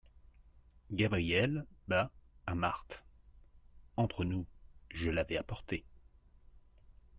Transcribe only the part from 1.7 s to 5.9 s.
bas à Marthe.— Entre nous, je l’avais apporté.